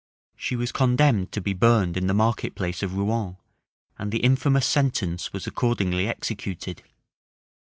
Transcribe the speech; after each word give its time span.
She 0.35 0.55
was 0.55 0.71
condemned 0.71 1.31
to 1.33 1.41
be 1.41 1.53
burned 1.53 1.95
in 1.95 2.07
the 2.07 2.15
market 2.15 2.55
place 2.55 2.81
of 2.81 2.95
Rouen; 2.95 3.37
and 3.99 4.11
the 4.11 4.17
infamous 4.23 4.65
sentence 4.65 5.31
was 5.31 5.45
accordingly 5.45 6.07
executed. 6.07 6.81